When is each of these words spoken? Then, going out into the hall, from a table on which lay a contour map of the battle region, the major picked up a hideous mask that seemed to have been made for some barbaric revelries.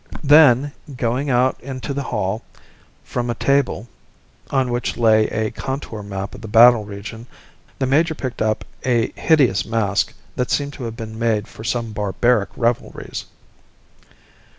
Then, 0.23 0.71
going 0.97 1.29
out 1.29 1.61
into 1.61 1.93
the 1.93 2.01
hall, 2.01 2.41
from 3.03 3.29
a 3.29 3.35
table 3.35 3.87
on 4.49 4.71
which 4.71 4.97
lay 4.97 5.27
a 5.27 5.51
contour 5.51 6.01
map 6.01 6.33
of 6.33 6.41
the 6.41 6.47
battle 6.47 6.85
region, 6.85 7.27
the 7.77 7.85
major 7.85 8.15
picked 8.15 8.41
up 8.41 8.65
a 8.83 9.11
hideous 9.11 9.63
mask 9.63 10.15
that 10.37 10.49
seemed 10.49 10.73
to 10.73 10.85
have 10.85 10.97
been 10.97 11.19
made 11.19 11.47
for 11.47 11.63
some 11.63 11.93
barbaric 11.93 12.49
revelries. 12.55 13.25